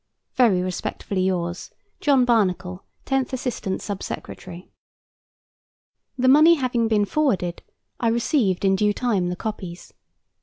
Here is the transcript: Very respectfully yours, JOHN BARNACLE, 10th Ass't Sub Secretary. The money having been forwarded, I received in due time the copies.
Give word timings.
Very 0.33 0.63
respectfully 0.63 1.21
yours, 1.21 1.69
JOHN 1.99 2.25
BARNACLE, 2.25 2.83
10th 3.05 3.33
Ass't 3.33 3.79
Sub 3.83 4.01
Secretary. 4.01 4.71
The 6.17 6.27
money 6.27 6.55
having 6.55 6.87
been 6.87 7.05
forwarded, 7.05 7.61
I 7.99 8.07
received 8.07 8.65
in 8.65 8.75
due 8.75 8.93
time 8.93 9.29
the 9.29 9.35
copies. 9.35 9.93